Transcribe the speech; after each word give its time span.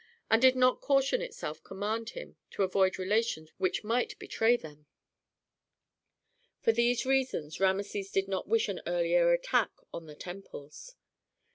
And 0.31 0.41
did 0.41 0.55
not 0.55 0.81
caution 0.81 1.21
itself 1.21 1.63
command 1.63 2.09
him 2.17 2.35
to 2.53 2.63
avoid 2.63 2.97
relations 2.97 3.51
which 3.59 3.83
might 3.83 4.17
betray 4.17 4.57
them? 4.57 4.87
For 6.59 6.71
these 6.71 7.05
reasons 7.05 7.59
Rameses 7.59 8.09
did 8.09 8.27
not 8.27 8.47
wish 8.47 8.67
an 8.67 8.81
earlier 8.87 9.31
attack 9.31 9.69
on 9.93 10.07
the 10.07 10.15
temples. 10.15 10.95